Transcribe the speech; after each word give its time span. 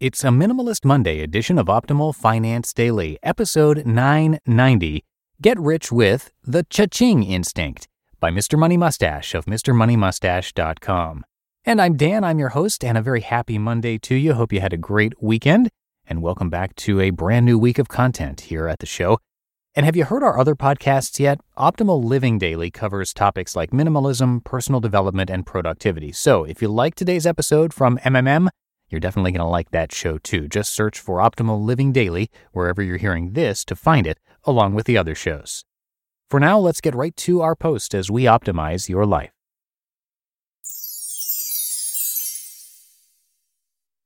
It's 0.00 0.22
a 0.22 0.28
Minimalist 0.28 0.84
Monday 0.84 1.22
edition 1.22 1.58
of 1.58 1.66
Optimal 1.66 2.14
Finance 2.14 2.72
Daily, 2.72 3.18
episode 3.20 3.84
990 3.84 5.04
Get 5.42 5.58
Rich 5.58 5.90
with 5.90 6.30
the 6.44 6.62
Cha-Ching 6.70 7.24
Instinct 7.24 7.88
by 8.20 8.30
Mr. 8.30 8.56
Money 8.56 8.76
Mustache 8.76 9.34
of 9.34 9.46
MrMoneyMustache.com. 9.46 11.24
And 11.64 11.82
I'm 11.82 11.96
Dan, 11.96 12.22
I'm 12.22 12.38
your 12.38 12.50
host, 12.50 12.84
and 12.84 12.96
a 12.96 13.02
very 13.02 13.22
happy 13.22 13.58
Monday 13.58 13.98
to 13.98 14.14
you. 14.14 14.34
Hope 14.34 14.52
you 14.52 14.60
had 14.60 14.72
a 14.72 14.76
great 14.76 15.20
weekend, 15.20 15.68
and 16.06 16.22
welcome 16.22 16.48
back 16.48 16.76
to 16.76 17.00
a 17.00 17.10
brand 17.10 17.44
new 17.44 17.58
week 17.58 17.80
of 17.80 17.88
content 17.88 18.42
here 18.42 18.68
at 18.68 18.78
the 18.78 18.86
show. 18.86 19.18
And 19.74 19.84
have 19.84 19.96
you 19.96 20.04
heard 20.04 20.22
our 20.22 20.38
other 20.38 20.54
podcasts 20.54 21.18
yet? 21.18 21.40
Optimal 21.56 22.04
Living 22.04 22.38
Daily 22.38 22.70
covers 22.70 23.12
topics 23.12 23.56
like 23.56 23.72
minimalism, 23.72 24.44
personal 24.44 24.78
development, 24.80 25.28
and 25.28 25.44
productivity. 25.44 26.12
So 26.12 26.44
if 26.44 26.62
you 26.62 26.68
like 26.68 26.94
today's 26.94 27.26
episode 27.26 27.74
from 27.74 27.98
MMM, 27.98 28.48
you're 28.88 29.00
definitely 29.00 29.32
going 29.32 29.40
to 29.40 29.46
like 29.46 29.70
that 29.70 29.92
show 29.92 30.18
too. 30.18 30.48
Just 30.48 30.72
search 30.72 30.98
for 30.98 31.18
Optimal 31.18 31.62
Living 31.62 31.92
Daily 31.92 32.30
wherever 32.52 32.82
you're 32.82 32.96
hearing 32.96 33.32
this 33.32 33.64
to 33.66 33.76
find 33.76 34.06
it, 34.06 34.18
along 34.44 34.74
with 34.74 34.86
the 34.86 34.96
other 34.96 35.14
shows. 35.14 35.64
For 36.30 36.40
now, 36.40 36.58
let's 36.58 36.80
get 36.80 36.94
right 36.94 37.16
to 37.16 37.40
our 37.40 37.54
post 37.54 37.94
as 37.94 38.10
we 38.10 38.24
optimize 38.24 38.88
your 38.88 39.06
life. 39.06 39.32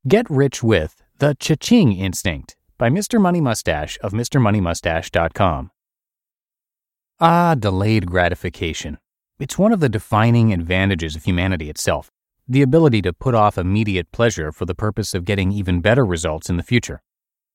Get 0.06 0.28
Rich 0.28 0.62
with 0.62 1.02
the 1.18 1.36
Cha-Ching 1.38 1.92
Instinct 1.92 2.56
by 2.76 2.90
Mr. 2.90 3.20
Money 3.20 3.40
Mustache 3.40 3.98
of 4.02 4.12
MrMoneyMustache.com. 4.12 5.70
Ah, 7.20 7.54
delayed 7.54 8.06
gratification. 8.06 8.98
It's 9.38 9.58
one 9.58 9.72
of 9.72 9.78
the 9.78 9.88
defining 9.88 10.52
advantages 10.52 11.14
of 11.14 11.24
humanity 11.24 11.70
itself 11.70 12.10
the 12.52 12.60
ability 12.60 13.00
to 13.00 13.14
put 13.14 13.34
off 13.34 13.56
immediate 13.56 14.12
pleasure 14.12 14.52
for 14.52 14.66
the 14.66 14.74
purpose 14.74 15.14
of 15.14 15.24
getting 15.24 15.50
even 15.50 15.80
better 15.80 16.04
results 16.04 16.50
in 16.50 16.58
the 16.58 16.62
future. 16.62 17.00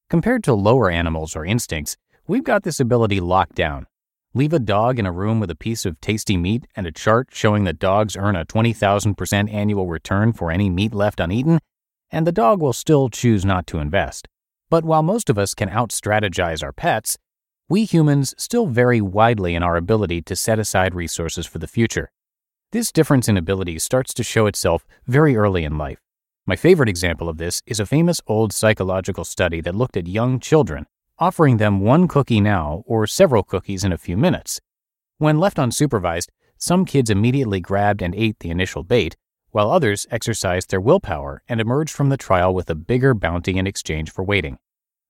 Compared 0.10 0.44
to 0.44 0.56
lower 0.56 0.90
animals 0.90 1.36
or 1.36 1.46
instincts, 1.46 1.98
we've 2.26 2.44
got 2.44 2.64
this 2.64 2.80
ability 2.80 3.20
locked 3.20 3.54
down. 3.54 3.86
Leave 4.34 4.54
a 4.54 4.60
dog 4.60 4.98
in 4.98 5.06
a 5.06 5.12
room 5.12 5.40
with 5.40 5.52
a 5.52 5.56
piece 5.56 5.86
of 5.86 6.02
tasty 6.02 6.36
meat 6.36 6.66
and 6.76 6.88
a 6.88 6.92
chart 6.92 7.28
showing 7.32 7.64
that 7.64 7.78
dogs 7.78 8.16
earn 8.18 8.36
a 8.36 8.44
20,000% 8.44 9.54
annual 9.54 9.86
return 9.86 10.34
for 10.34 10.50
any 10.50 10.68
meat 10.68 10.96
left 10.96 11.20
uneaten, 11.20 11.60
and 12.10 12.26
the 12.26 12.32
dog 12.32 12.60
will 12.60 12.74
still 12.74 13.08
choose 13.08 13.46
not 13.46 13.68
to 13.68 13.78
invest. 13.78 14.28
But 14.68 14.84
while 14.84 15.04
most 15.04 15.30
of 15.30 15.38
us 15.38 15.54
can 15.54 15.70
out 15.70 15.92
strategize 15.92 16.64
our 16.64 16.74
pets, 16.74 17.20
we 17.70 17.84
humans 17.84 18.34
still 18.36 18.66
vary 18.66 19.02
widely 19.02 19.54
in 19.54 19.62
our 19.62 19.76
ability 19.76 20.24
to 20.24 20.36
set 20.36 20.58
aside 20.58 20.96
resources 20.96 21.46
for 21.46 21.60
the 21.60 21.68
future. 21.68 22.10
This 22.74 22.92
difference 22.92 23.30
in 23.30 23.38
ability 23.38 23.80
starts 23.80 24.14
to 24.14 24.24
show 24.24 24.46
itself 24.46 24.86
very 25.06 25.38
early 25.38 25.64
in 25.64 25.78
life. 25.78 26.00
My 26.46 26.58
favorite 26.58 26.90
example 26.90 27.30
of 27.30 27.38
this 27.38 27.62
is 27.66 27.80
a 27.80 27.86
famous 27.86 28.20
old 28.28 28.52
psychological 28.52 29.24
study 29.24 29.62
that 29.62 29.74
looked 29.74 29.96
at 29.96 30.06
young 30.06 30.38
children, 30.42 30.86
offering 31.18 31.58
them 31.58 31.80
one 31.80 32.10
cookie 32.10 32.42
now 32.42 32.84
or 32.86 33.08
several 33.08 33.42
cookies 33.42 33.86
in 33.86 33.94
a 33.94 33.98
few 33.98 34.18
minutes. 34.18 34.60
When 35.18 35.40
left 35.40 35.56
unsupervised, 35.56 36.28
some 36.58 36.84
kids 36.84 37.10
immediately 37.10 37.62
grabbed 37.62 38.02
and 38.02 38.14
ate 38.14 38.40
the 38.40 38.50
initial 38.50 38.84
bait, 38.84 39.16
while 39.52 39.72
others 39.72 40.06
exercised 40.12 40.70
their 40.70 40.82
willpower 40.82 41.44
and 41.48 41.62
emerged 41.62 41.96
from 41.96 42.10
the 42.10 42.18
trial 42.18 42.54
with 42.54 42.70
a 42.70 42.76
bigger 42.76 43.14
bounty 43.14 43.58
in 43.58 43.66
exchange 43.66 44.12
for 44.12 44.26
waiting. 44.26 44.58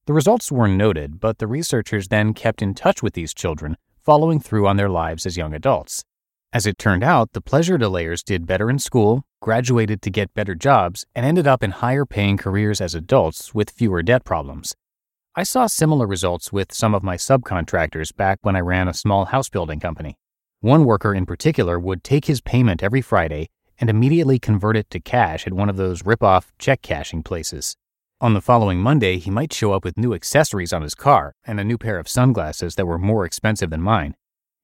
The 0.05 0.13
results 0.13 0.51
were 0.51 0.67
noted, 0.67 1.19
but 1.19 1.39
the 1.39 1.47
researchers 1.47 2.09
then 2.09 2.35
kept 2.35 2.61
in 2.61 2.75
touch 2.75 3.01
with 3.01 3.15
these 3.15 3.33
children, 3.33 3.77
following 3.99 4.39
through 4.39 4.67
on 4.67 4.77
their 4.77 4.89
lives 4.89 5.25
as 5.25 5.37
young 5.37 5.55
adults. 5.55 6.05
As 6.53 6.65
it 6.65 6.77
turned 6.77 7.03
out, 7.03 7.33
the 7.33 7.41
pleasure 7.41 7.77
delayers 7.77 8.23
did 8.23 8.47
better 8.47 8.69
in 8.69 8.79
school, 8.79 9.25
graduated 9.41 10.01
to 10.01 10.09
get 10.09 10.33
better 10.33 10.55
jobs, 10.55 11.05
and 11.13 11.25
ended 11.25 11.45
up 11.45 11.61
in 11.61 11.71
higher 11.71 12.05
paying 12.05 12.37
careers 12.37 12.79
as 12.79 12.95
adults 12.95 13.53
with 13.53 13.69
fewer 13.69 14.01
debt 14.01 14.23
problems. 14.23 14.73
I 15.35 15.43
saw 15.43 15.67
similar 15.67 16.07
results 16.07 16.53
with 16.53 16.73
some 16.73 16.95
of 16.95 17.03
my 17.03 17.17
subcontractors 17.17 18.15
back 18.15 18.39
when 18.43 18.55
I 18.55 18.61
ran 18.61 18.87
a 18.87 18.93
small 18.93 19.25
house 19.25 19.49
building 19.49 19.81
company. 19.81 20.15
One 20.61 20.85
worker 20.85 21.13
in 21.13 21.25
particular 21.25 21.77
would 21.77 22.03
take 22.03 22.25
his 22.25 22.41
payment 22.41 22.81
every 22.81 23.01
Friday 23.01 23.49
and 23.77 23.89
immediately 23.89 24.39
convert 24.39 24.77
it 24.77 24.89
to 24.91 24.99
cash 25.01 25.45
at 25.45 25.53
one 25.53 25.69
of 25.69 25.75
those 25.75 26.05
rip-off 26.05 26.53
check 26.57 26.81
cashing 26.81 27.23
places. 27.23 27.75
On 28.21 28.33
the 28.33 28.41
following 28.41 28.79
Monday, 28.79 29.19
he 29.19 29.29
might 29.29 29.53
show 29.53 29.73
up 29.73 29.83
with 29.83 29.97
new 29.97 30.13
accessories 30.13 30.73
on 30.73 30.81
his 30.81 30.95
car 30.95 31.33
and 31.45 31.59
a 31.59 31.65
new 31.65 31.77
pair 31.77 31.99
of 31.99 32.07
sunglasses 32.07 32.75
that 32.75 32.87
were 32.87 32.97
more 32.97 33.25
expensive 33.25 33.69
than 33.69 33.81
mine. 33.81 34.15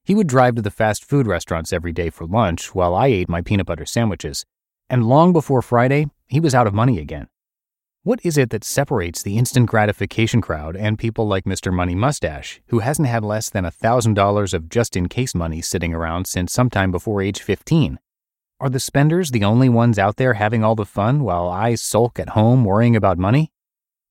He 0.06 0.14
would 0.14 0.26
drive 0.26 0.54
to 0.56 0.62
the 0.62 0.70
fast 0.70 1.02
food 1.02 1.26
restaurants 1.26 1.72
every 1.72 1.92
day 1.92 2.10
for 2.10 2.26
lunch 2.26 2.74
while 2.74 2.94
I 2.94 3.06
ate 3.06 3.28
my 3.28 3.40
peanut 3.40 3.64
butter 3.64 3.86
sandwiches. 3.86 4.44
And 4.90 5.06
long 5.06 5.32
before 5.32 5.62
Friday, 5.62 6.08
he 6.26 6.40
was 6.40 6.54
out 6.54 6.66
of 6.66 6.74
money 6.74 6.98
again. 6.98 7.28
What 8.02 8.20
is 8.22 8.36
it 8.36 8.50
that 8.50 8.64
separates 8.64 9.22
the 9.22 9.38
instant 9.38 9.66
gratification 9.66 10.42
crowd 10.42 10.76
and 10.76 10.98
people 10.98 11.26
like 11.26 11.44
Mr. 11.44 11.72
Money 11.72 11.94
Mustache, 11.94 12.60
who 12.66 12.80
hasn't 12.80 13.08
had 13.08 13.24
less 13.24 13.48
than 13.48 13.64
$1,000 13.64 14.52
of 14.52 14.68
just 14.68 14.94
in 14.94 15.08
case 15.08 15.34
money 15.34 15.62
sitting 15.62 15.94
around 15.94 16.26
since 16.26 16.52
sometime 16.52 16.90
before 16.90 17.22
age 17.22 17.40
15? 17.40 17.98
Are 18.60 18.68
the 18.68 18.80
spenders 18.80 19.30
the 19.30 19.44
only 19.44 19.70
ones 19.70 19.98
out 19.98 20.16
there 20.16 20.34
having 20.34 20.62
all 20.62 20.74
the 20.74 20.84
fun 20.84 21.22
while 21.22 21.48
I 21.48 21.76
sulk 21.76 22.18
at 22.18 22.30
home 22.30 22.66
worrying 22.66 22.94
about 22.94 23.16
money? 23.16 23.52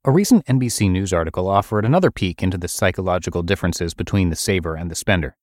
A 0.06 0.12
recent 0.12 0.44
NBC 0.48 0.90
News 0.90 1.14
article 1.14 1.48
offered 1.48 1.86
another 1.86 2.10
peek 2.10 2.42
into 2.42 2.58
the 2.58 2.68
psychological 2.68 3.44
differences 3.44 3.94
between 3.94 4.32
the 4.32 4.36
saver 4.36 4.76
and 4.76 4.90
the 4.90 4.96
spender. 4.96 5.38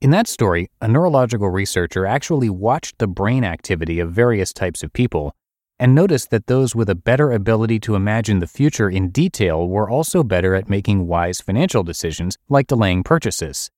In 0.00 0.08
that 0.12 0.28
story, 0.28 0.70
a 0.80 0.88
neurological 0.88 1.50
researcher 1.50 2.06
actually 2.06 2.48
watched 2.48 2.96
the 2.96 3.06
brain 3.06 3.44
activity 3.44 4.00
of 4.00 4.10
various 4.10 4.50
types 4.50 4.82
of 4.82 4.94
people 4.94 5.34
and 5.78 5.94
noticed 5.94 6.30
that 6.30 6.46
those 6.46 6.74
with 6.74 6.88
a 6.88 6.94
better 6.94 7.32
ability 7.32 7.78
to 7.80 7.96
imagine 7.96 8.38
the 8.38 8.46
future 8.46 8.88
in 8.88 9.10
detail 9.10 9.68
were 9.68 9.90
also 9.90 10.22
better 10.22 10.54
at 10.54 10.70
making 10.70 11.06
wise 11.06 11.42
financial 11.42 11.82
decisions 11.82 12.38
like 12.48 12.66
delaying 12.66 13.02
purchases. 13.02 13.70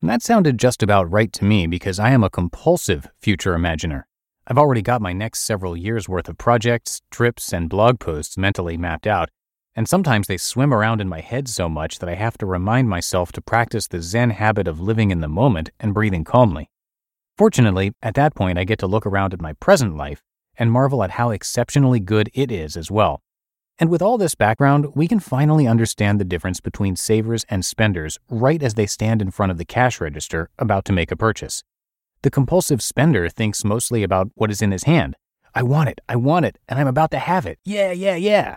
And 0.00 0.08
that 0.08 0.22
sounded 0.22 0.58
just 0.58 0.82
about 0.82 1.10
right 1.12 1.30
to 1.34 1.44
me 1.44 1.66
because 1.66 1.98
I 1.98 2.08
am 2.08 2.24
a 2.24 2.30
compulsive 2.30 3.08
future 3.20 3.52
imaginer. 3.52 4.06
I've 4.46 4.58
already 4.58 4.82
got 4.82 5.02
my 5.02 5.12
next 5.12 5.40
several 5.40 5.76
years' 5.76 6.08
worth 6.08 6.30
of 6.30 6.38
projects, 6.38 7.02
trips, 7.10 7.52
and 7.52 7.68
blog 7.68 8.00
posts 8.00 8.38
mentally 8.38 8.78
mapped 8.78 9.06
out, 9.06 9.28
and 9.76 9.86
sometimes 9.86 10.26
they 10.26 10.38
swim 10.38 10.72
around 10.72 11.02
in 11.02 11.08
my 11.08 11.20
head 11.20 11.48
so 11.48 11.68
much 11.68 11.98
that 11.98 12.08
I 12.08 12.14
have 12.14 12.38
to 12.38 12.46
remind 12.46 12.88
myself 12.88 13.30
to 13.32 13.42
practice 13.42 13.86
the 13.86 14.00
Zen 14.00 14.30
habit 14.30 14.66
of 14.66 14.80
living 14.80 15.10
in 15.10 15.20
the 15.20 15.28
moment 15.28 15.70
and 15.78 15.92
breathing 15.92 16.24
calmly. 16.24 16.70
Fortunately, 17.36 17.92
at 18.00 18.14
that 18.14 18.34
point, 18.34 18.58
I 18.58 18.64
get 18.64 18.78
to 18.78 18.86
look 18.86 19.04
around 19.04 19.34
at 19.34 19.42
my 19.42 19.52
present 19.52 19.94
life 19.94 20.22
and 20.56 20.72
marvel 20.72 21.04
at 21.04 21.12
how 21.12 21.30
exceptionally 21.30 22.00
good 22.00 22.30
it 22.32 22.50
is 22.50 22.74
as 22.76 22.90
well. 22.90 23.20
And 23.78 23.90
with 23.90 24.00
all 24.00 24.16
this 24.16 24.34
background, 24.34 24.86
we 24.94 25.06
can 25.06 25.20
finally 25.20 25.66
understand 25.66 26.18
the 26.18 26.24
difference 26.24 26.60
between 26.60 26.96
savers 26.96 27.44
and 27.50 27.62
spenders 27.62 28.18
right 28.30 28.62
as 28.62 28.72
they 28.72 28.86
stand 28.86 29.20
in 29.20 29.30
front 29.30 29.52
of 29.52 29.58
the 29.58 29.66
cash 29.66 30.00
register 30.00 30.48
about 30.58 30.86
to 30.86 30.94
make 30.94 31.12
a 31.12 31.16
purchase. 31.16 31.62
The 32.22 32.30
compulsive 32.30 32.82
spender 32.82 33.28
thinks 33.28 33.64
mostly 33.64 34.02
about 34.02 34.30
what 34.34 34.50
is 34.50 34.62
in 34.62 34.72
his 34.72 34.84
hand. 34.84 35.16
I 35.54 35.62
want 35.62 35.90
it, 35.90 36.00
I 36.08 36.16
want 36.16 36.46
it, 36.46 36.58
and 36.66 36.78
I'm 36.78 36.86
about 36.86 37.10
to 37.10 37.18
have 37.18 37.44
it. 37.44 37.58
Yeah, 37.64 37.92
yeah, 37.92 38.16
yeah. 38.16 38.56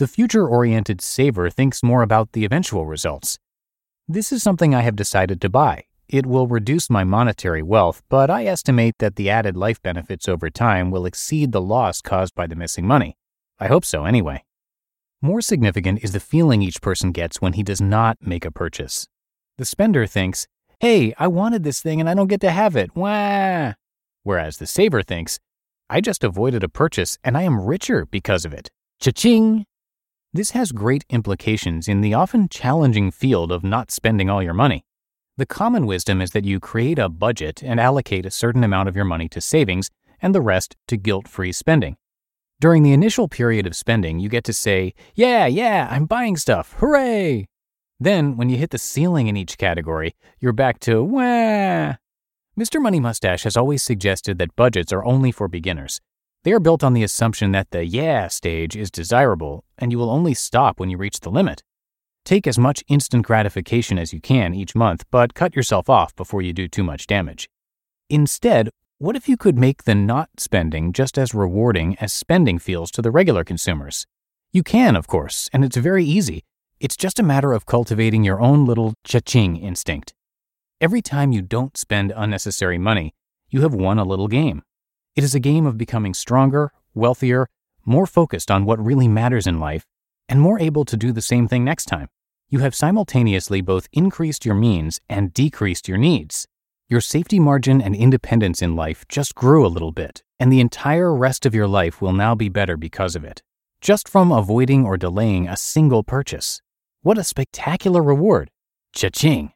The 0.00 0.08
future 0.08 0.48
oriented 0.48 1.02
saver 1.02 1.50
thinks 1.50 1.82
more 1.82 2.00
about 2.00 2.32
the 2.32 2.46
eventual 2.46 2.86
results. 2.86 3.38
This 4.08 4.32
is 4.32 4.42
something 4.42 4.74
I 4.74 4.80
have 4.80 4.96
decided 4.96 5.42
to 5.42 5.50
buy. 5.50 5.84
It 6.08 6.24
will 6.24 6.46
reduce 6.46 6.88
my 6.88 7.04
monetary 7.04 7.62
wealth, 7.62 8.02
but 8.08 8.30
I 8.30 8.46
estimate 8.46 8.94
that 8.98 9.16
the 9.16 9.28
added 9.28 9.58
life 9.58 9.82
benefits 9.82 10.26
over 10.26 10.48
time 10.48 10.90
will 10.90 11.04
exceed 11.04 11.52
the 11.52 11.60
loss 11.60 12.00
caused 12.00 12.34
by 12.34 12.46
the 12.46 12.56
missing 12.56 12.86
money. 12.86 13.18
I 13.58 13.66
hope 13.66 13.84
so, 13.84 14.06
anyway. 14.06 14.42
More 15.20 15.42
significant 15.42 16.02
is 16.02 16.12
the 16.12 16.18
feeling 16.18 16.62
each 16.62 16.80
person 16.80 17.12
gets 17.12 17.42
when 17.42 17.52
he 17.52 17.62
does 17.62 17.82
not 17.82 18.16
make 18.22 18.46
a 18.46 18.50
purchase. 18.50 19.06
The 19.58 19.66
spender 19.66 20.06
thinks, 20.06 20.46
hey, 20.78 21.12
I 21.18 21.26
wanted 21.26 21.62
this 21.62 21.82
thing 21.82 22.00
and 22.00 22.08
I 22.08 22.14
don't 22.14 22.28
get 22.28 22.40
to 22.40 22.50
have 22.50 22.74
it. 22.74 22.96
Wah! 22.96 23.74
Whereas 24.22 24.56
the 24.56 24.66
saver 24.66 25.02
thinks, 25.02 25.38
I 25.90 26.00
just 26.00 26.24
avoided 26.24 26.64
a 26.64 26.70
purchase 26.70 27.18
and 27.22 27.36
I 27.36 27.42
am 27.42 27.60
richer 27.60 28.06
because 28.06 28.46
of 28.46 28.54
it. 28.54 28.70
Cha-ching! 28.98 29.66
This 30.32 30.52
has 30.52 30.70
great 30.70 31.04
implications 31.10 31.88
in 31.88 32.02
the 32.02 32.14
often 32.14 32.48
challenging 32.48 33.10
field 33.10 33.50
of 33.50 33.64
not 33.64 33.90
spending 33.90 34.30
all 34.30 34.40
your 34.40 34.54
money. 34.54 34.84
The 35.36 35.44
common 35.44 35.86
wisdom 35.86 36.20
is 36.20 36.30
that 36.30 36.44
you 36.44 36.60
create 36.60 37.00
a 37.00 37.08
budget 37.08 37.64
and 37.64 37.80
allocate 37.80 38.24
a 38.24 38.30
certain 38.30 38.62
amount 38.62 38.88
of 38.88 38.94
your 38.94 39.04
money 39.04 39.28
to 39.28 39.40
savings 39.40 39.90
and 40.22 40.32
the 40.32 40.40
rest 40.40 40.76
to 40.86 40.96
guilt 40.96 41.26
free 41.26 41.50
spending. 41.50 41.96
During 42.60 42.84
the 42.84 42.92
initial 42.92 43.26
period 43.26 43.66
of 43.66 43.74
spending, 43.74 44.20
you 44.20 44.28
get 44.28 44.44
to 44.44 44.52
say, 44.52 44.94
Yeah, 45.16 45.46
yeah, 45.46 45.88
I'm 45.90 46.06
buying 46.06 46.36
stuff, 46.36 46.74
hooray! 46.74 47.46
Then, 47.98 48.36
when 48.36 48.48
you 48.48 48.56
hit 48.56 48.70
the 48.70 48.78
ceiling 48.78 49.26
in 49.26 49.36
each 49.36 49.58
category, 49.58 50.14
you're 50.38 50.52
back 50.52 50.78
to, 50.80 51.02
Wah! 51.02 51.96
Mr. 52.56 52.80
Money 52.80 53.00
Mustache 53.00 53.42
has 53.42 53.56
always 53.56 53.82
suggested 53.82 54.38
that 54.38 54.54
budgets 54.54 54.92
are 54.92 55.04
only 55.04 55.32
for 55.32 55.48
beginners. 55.48 56.00
They 56.42 56.52
are 56.52 56.60
built 56.60 56.82
on 56.82 56.94
the 56.94 57.02
assumption 57.02 57.52
that 57.52 57.70
the 57.70 57.84
yeah 57.84 58.28
stage 58.28 58.74
is 58.74 58.90
desirable, 58.90 59.64
and 59.76 59.92
you 59.92 59.98
will 59.98 60.10
only 60.10 60.32
stop 60.32 60.80
when 60.80 60.88
you 60.88 60.96
reach 60.96 61.20
the 61.20 61.30
limit. 61.30 61.62
Take 62.24 62.46
as 62.46 62.58
much 62.58 62.82
instant 62.88 63.26
gratification 63.26 63.98
as 63.98 64.14
you 64.14 64.20
can 64.22 64.54
each 64.54 64.74
month, 64.74 65.04
but 65.10 65.34
cut 65.34 65.54
yourself 65.54 65.90
off 65.90 66.16
before 66.16 66.40
you 66.40 66.54
do 66.54 66.66
too 66.66 66.82
much 66.82 67.06
damage. 67.06 67.50
Instead, 68.08 68.70
what 68.96 69.16
if 69.16 69.28
you 69.28 69.36
could 69.36 69.58
make 69.58 69.84
the 69.84 69.94
not 69.94 70.30
spending 70.38 70.94
just 70.94 71.18
as 71.18 71.34
rewarding 71.34 71.96
as 72.00 72.12
spending 72.12 72.58
feels 72.58 72.90
to 72.92 73.02
the 73.02 73.10
regular 73.10 73.44
consumers? 73.44 74.06
You 74.50 74.62
can, 74.62 74.96
of 74.96 75.06
course, 75.06 75.50
and 75.52 75.62
it's 75.62 75.76
very 75.76 76.06
easy. 76.06 76.44
It's 76.80 76.96
just 76.96 77.18
a 77.18 77.22
matter 77.22 77.52
of 77.52 77.66
cultivating 77.66 78.24
your 78.24 78.40
own 78.40 78.64
little 78.64 78.94
cha-ching 79.04 79.58
instinct. 79.58 80.14
Every 80.80 81.02
time 81.02 81.32
you 81.32 81.42
don't 81.42 81.76
spend 81.76 82.14
unnecessary 82.16 82.78
money, 82.78 83.12
you 83.50 83.60
have 83.60 83.74
won 83.74 83.98
a 83.98 84.04
little 84.04 84.28
game. 84.28 84.62
It 85.16 85.24
is 85.24 85.34
a 85.34 85.40
game 85.40 85.66
of 85.66 85.76
becoming 85.76 86.14
stronger, 86.14 86.72
wealthier, 86.94 87.48
more 87.84 88.06
focused 88.06 88.50
on 88.50 88.64
what 88.64 88.84
really 88.84 89.08
matters 89.08 89.46
in 89.46 89.58
life, 89.58 89.84
and 90.28 90.40
more 90.40 90.60
able 90.60 90.84
to 90.84 90.96
do 90.96 91.12
the 91.12 91.20
same 91.20 91.48
thing 91.48 91.64
next 91.64 91.86
time. 91.86 92.08
You 92.48 92.60
have 92.60 92.74
simultaneously 92.74 93.60
both 93.60 93.88
increased 93.92 94.44
your 94.44 94.54
means 94.54 95.00
and 95.08 95.34
decreased 95.34 95.88
your 95.88 95.98
needs. 95.98 96.46
Your 96.88 97.00
safety 97.00 97.38
margin 97.38 97.80
and 97.80 97.94
independence 97.94 98.62
in 98.62 98.76
life 98.76 99.04
just 99.08 99.34
grew 99.34 99.66
a 99.66 99.68
little 99.68 99.92
bit, 99.92 100.22
and 100.38 100.52
the 100.52 100.60
entire 100.60 101.14
rest 101.14 101.44
of 101.44 101.54
your 101.54 101.66
life 101.66 102.00
will 102.00 102.12
now 102.12 102.34
be 102.34 102.48
better 102.48 102.76
because 102.76 103.16
of 103.16 103.24
it. 103.24 103.42
Just 103.80 104.08
from 104.08 104.30
avoiding 104.30 104.84
or 104.84 104.96
delaying 104.96 105.48
a 105.48 105.56
single 105.56 106.02
purchase. 106.02 106.60
What 107.02 107.18
a 107.18 107.24
spectacular 107.24 108.02
reward! 108.02 108.50
Cha-ching! 108.92 109.52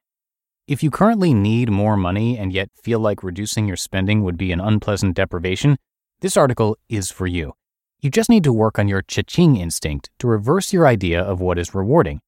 If 0.66 0.82
you 0.82 0.90
currently 0.90 1.34
need 1.34 1.70
more 1.70 1.94
money 1.94 2.38
and 2.38 2.50
yet 2.50 2.70
feel 2.82 2.98
like 2.98 3.22
reducing 3.22 3.68
your 3.68 3.76
spending 3.76 4.22
would 4.22 4.38
be 4.38 4.50
an 4.50 4.62
unpleasant 4.62 5.14
deprivation, 5.14 5.76
this 6.22 6.38
article 6.38 6.78
is 6.88 7.10
for 7.10 7.26
you. 7.26 7.52
You 8.00 8.08
just 8.08 8.30
need 8.30 8.44
to 8.44 8.52
work 8.52 8.78
on 8.78 8.88
your 8.88 9.02
cha-ching 9.02 9.56
instinct 9.56 10.08
to 10.20 10.26
reverse 10.26 10.72
your 10.72 10.86
idea 10.86 11.20
of 11.20 11.38
what 11.38 11.58
is 11.58 11.74
rewarding. 11.74 12.22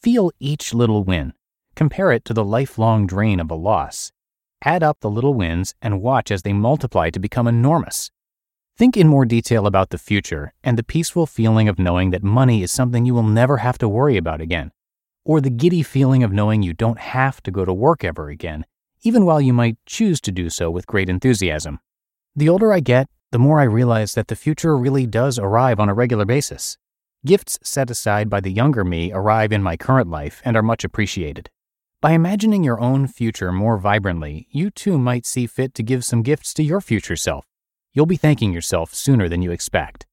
Feel 0.00 0.30
each 0.38 0.72
little 0.72 1.02
win. 1.02 1.32
Compare 1.74 2.12
it 2.12 2.24
to 2.26 2.32
the 2.32 2.44
lifelong 2.44 3.08
drain 3.08 3.40
of 3.40 3.50
a 3.50 3.56
loss. 3.56 4.12
Add 4.64 4.84
up 4.84 4.98
the 5.00 5.10
little 5.10 5.34
wins 5.34 5.74
and 5.82 6.00
watch 6.00 6.30
as 6.30 6.42
they 6.42 6.52
multiply 6.52 7.10
to 7.10 7.18
become 7.18 7.48
enormous. 7.48 8.12
Think 8.78 8.96
in 8.96 9.08
more 9.08 9.24
detail 9.24 9.66
about 9.66 9.90
the 9.90 9.98
future 9.98 10.52
and 10.62 10.78
the 10.78 10.84
peaceful 10.84 11.26
feeling 11.26 11.68
of 11.68 11.80
knowing 11.80 12.10
that 12.10 12.22
money 12.22 12.62
is 12.62 12.70
something 12.70 13.04
you 13.04 13.14
will 13.14 13.24
never 13.24 13.56
have 13.56 13.78
to 13.78 13.88
worry 13.88 14.16
about 14.16 14.40
again 14.40 14.70
or 15.24 15.40
the 15.40 15.50
giddy 15.50 15.82
feeling 15.82 16.22
of 16.22 16.32
knowing 16.32 16.62
you 16.62 16.72
don't 16.72 16.98
have 16.98 17.42
to 17.42 17.50
go 17.50 17.64
to 17.64 17.72
work 17.72 18.04
ever 18.04 18.28
again, 18.28 18.64
even 19.02 19.24
while 19.24 19.40
you 19.40 19.52
might 19.52 19.76
choose 19.86 20.20
to 20.20 20.32
do 20.32 20.50
so 20.50 20.70
with 20.70 20.86
great 20.86 21.08
enthusiasm. 21.08 21.78
The 22.36 22.48
older 22.48 22.72
I 22.72 22.80
get, 22.80 23.08
the 23.30 23.38
more 23.38 23.60
I 23.60 23.64
realize 23.64 24.14
that 24.14 24.28
the 24.28 24.36
future 24.36 24.76
really 24.76 25.06
does 25.06 25.38
arrive 25.38 25.78
on 25.78 25.88
a 25.88 25.94
regular 25.94 26.24
basis. 26.24 26.76
Gifts 27.24 27.58
set 27.62 27.90
aside 27.90 28.30
by 28.30 28.40
the 28.40 28.50
younger 28.50 28.84
me 28.84 29.12
arrive 29.12 29.52
in 29.52 29.62
my 29.62 29.76
current 29.76 30.08
life 30.08 30.40
and 30.44 30.56
are 30.56 30.62
much 30.62 30.84
appreciated. 30.84 31.50
By 32.00 32.12
imagining 32.12 32.64
your 32.64 32.80
own 32.80 33.06
future 33.06 33.52
more 33.52 33.76
vibrantly, 33.76 34.48
you 34.50 34.70
too 34.70 34.98
might 34.98 35.26
see 35.26 35.46
fit 35.46 35.74
to 35.74 35.82
give 35.82 36.04
some 36.04 36.22
gifts 36.22 36.54
to 36.54 36.62
your 36.62 36.80
future 36.80 37.16
self. 37.16 37.44
You'll 37.92 38.06
be 38.06 38.16
thanking 38.16 38.52
yourself 38.52 38.94
sooner 38.94 39.28
than 39.28 39.42
you 39.42 39.50
expect. 39.50 40.06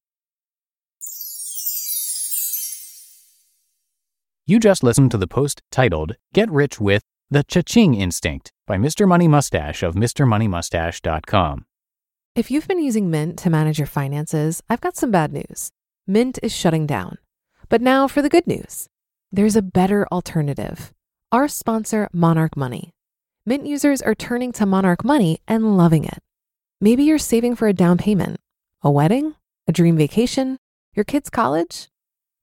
You 4.49 4.59
just 4.59 4.81
listened 4.81 5.11
to 5.11 5.17
the 5.17 5.27
post 5.27 5.61
titled 5.73 6.15
Get 6.33 6.49
Rich 6.49 6.79
with 6.79 7.03
The 7.29 7.43
Cha-Ching 7.43 7.95
Instinct 7.95 8.53
by 8.65 8.77
Mr. 8.77 9.05
Money 9.05 9.27
Mustache 9.27 9.83
of 9.83 9.95
MrMoneyMustache.com. 9.95 11.65
If 12.33 12.49
you've 12.49 12.65
been 12.65 12.81
using 12.81 13.09
Mint 13.09 13.37
to 13.39 13.49
manage 13.49 13.77
your 13.77 13.87
finances, 13.87 14.63
I've 14.69 14.79
got 14.79 14.95
some 14.95 15.11
bad 15.11 15.33
news. 15.33 15.71
Mint 16.07 16.39
is 16.41 16.55
shutting 16.55 16.85
down. 16.85 17.17
But 17.67 17.81
now 17.81 18.07
for 18.07 18.21
the 18.21 18.29
good 18.29 18.47
news. 18.47 18.87
There's 19.33 19.57
a 19.57 19.61
better 19.61 20.07
alternative. 20.13 20.93
Our 21.33 21.49
sponsor, 21.49 22.07
Monarch 22.13 22.55
Money. 22.55 22.93
Mint 23.45 23.67
users 23.67 24.01
are 24.01 24.15
turning 24.15 24.53
to 24.53 24.65
Monarch 24.65 25.03
Money 25.03 25.41
and 25.45 25.75
loving 25.75 26.05
it. 26.05 26.23
Maybe 26.79 27.03
you're 27.03 27.17
saving 27.17 27.57
for 27.57 27.67
a 27.67 27.73
down 27.73 27.97
payment, 27.97 28.39
a 28.81 28.89
wedding, 28.89 29.35
a 29.67 29.73
dream 29.73 29.97
vacation, 29.97 30.55
your 30.95 31.03
kids' 31.03 31.29
college 31.29 31.89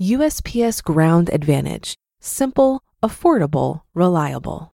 USPS 0.00 0.84
Ground 0.84 1.30
Advantage. 1.32 1.96
Simple, 2.20 2.82
affordable, 3.02 3.80
reliable. 3.94 4.74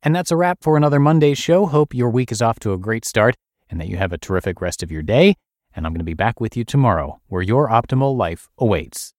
And 0.00 0.14
that's 0.14 0.30
a 0.30 0.36
wrap 0.36 0.58
for 0.62 0.76
another 0.76 1.00
Monday 1.00 1.34
show. 1.34 1.66
Hope 1.66 1.92
your 1.92 2.08
week 2.08 2.30
is 2.30 2.40
off 2.40 2.60
to 2.60 2.72
a 2.72 2.78
great 2.78 3.04
start 3.04 3.34
and 3.68 3.80
that 3.80 3.88
you 3.88 3.96
have 3.96 4.12
a 4.12 4.18
terrific 4.18 4.60
rest 4.60 4.84
of 4.84 4.92
your 4.92 5.02
day. 5.02 5.34
And 5.74 5.84
I'm 5.84 5.92
going 5.92 5.98
to 5.98 6.04
be 6.04 6.14
back 6.14 6.40
with 6.40 6.56
you 6.56 6.64
tomorrow 6.64 7.20
where 7.26 7.42
your 7.42 7.68
optimal 7.68 8.16
life 8.16 8.48
awaits. 8.58 9.12